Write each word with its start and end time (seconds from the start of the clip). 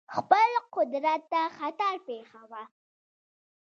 خپل 0.15 0.51
قدرت 0.75 1.21
ته 1.31 1.41
خطر 1.57 1.93
پېښاوه. 2.07 2.63